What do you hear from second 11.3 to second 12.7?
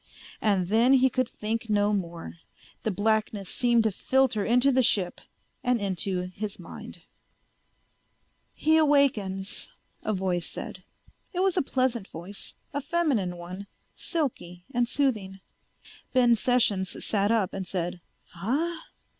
It was a pleasant voice,